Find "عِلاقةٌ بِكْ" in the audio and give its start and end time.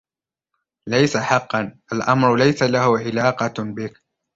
2.97-4.01